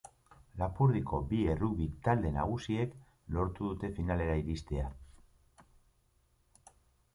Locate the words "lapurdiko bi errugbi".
0.59-1.87